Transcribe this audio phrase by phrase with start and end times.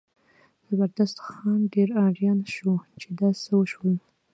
[0.67, 3.95] زبردست خان ډېر اریان شو چې دا څه وشول.